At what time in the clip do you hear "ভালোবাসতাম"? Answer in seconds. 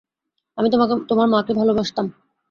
1.53-2.05